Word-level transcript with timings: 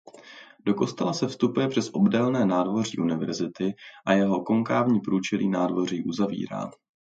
Do 0.65 0.73
kostela 0.73 1.13
se 1.13 1.27
vstupuje 1.27 1.67
přes 1.67 1.89
obdélné 1.93 2.45
nádvoří 2.45 2.97
univerzity 2.97 3.73
a 4.05 4.13
jeho 4.13 4.43
konkávní 4.43 4.99
průčelí 5.01 5.49
nádvoří 5.49 6.03
uzavírá. 6.03 6.71